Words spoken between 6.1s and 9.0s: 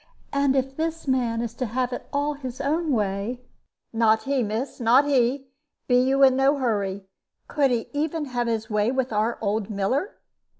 in no hurry. Could he even have his way